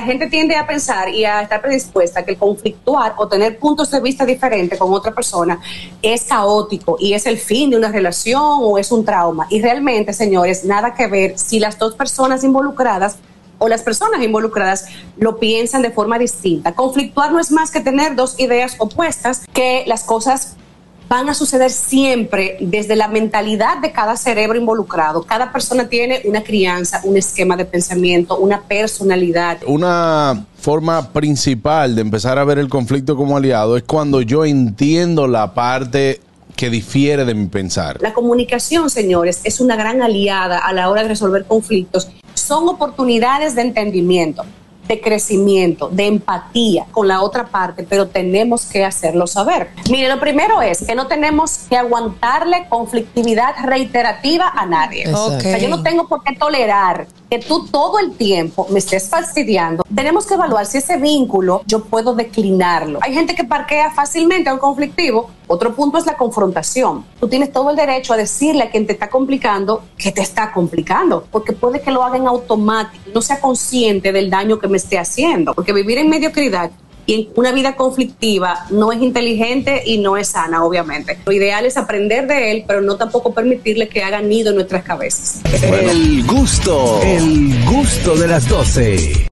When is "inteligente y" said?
79.02-79.98